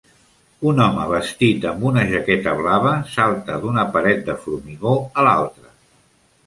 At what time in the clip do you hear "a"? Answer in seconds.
5.23-5.29